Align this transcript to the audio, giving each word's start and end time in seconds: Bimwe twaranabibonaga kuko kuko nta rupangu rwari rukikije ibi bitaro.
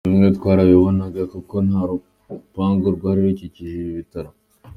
Bimwe 0.07 0.27
twaranabibonaga 0.37 1.21
kuko 1.33 1.35
kuko 1.41 1.55
nta 1.67 1.81
rupangu 1.89 2.85
rwari 2.95 3.19
rukikije 3.25 3.73
ibi 3.81 3.93
bitaro. 3.99 4.29